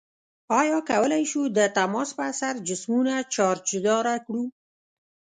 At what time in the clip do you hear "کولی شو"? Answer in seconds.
0.89-1.41